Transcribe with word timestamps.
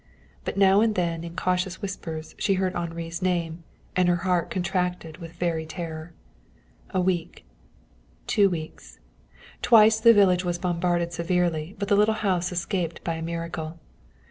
But 0.45 0.57
now 0.57 0.81
and 0.81 0.95
then 0.95 1.23
in 1.23 1.35
cautious 1.35 1.79
whispers 1.79 2.33
she 2.39 2.55
heard 2.55 2.73
Henri's 2.73 3.21
name, 3.21 3.63
and 3.95 4.09
her 4.09 4.15
heart 4.25 4.49
contracted 4.49 5.17
with 5.19 5.33
very 5.33 5.63
terror. 5.63 6.11
A 6.89 6.99
week. 6.99 7.45
Two 8.25 8.49
weeks. 8.49 8.97
Twice 9.61 9.99
the 9.99 10.11
village 10.11 10.43
was 10.43 10.57
bombarded 10.57 11.13
severely, 11.13 11.75
but 11.77 11.87
the 11.87 11.95
little 11.95 12.15
house 12.15 12.51
escaped 12.51 13.03
by 13.03 13.13
a 13.13 13.21
miracle. 13.21 13.77